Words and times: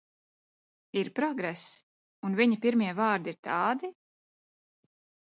Ir 1.01 1.09
progress, 1.17 1.65
un 2.29 2.37
viņa 2.39 2.57
pirmie 2.63 2.87
vārdi 3.01 3.31
ir 3.33 3.37
tādi? 3.49 3.91